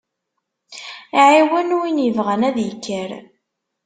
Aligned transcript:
Ɛiwen 1.25 1.69
win 1.79 1.97
ibɣan 2.07 2.41
ad 2.47 2.57
ikker. 2.69 3.11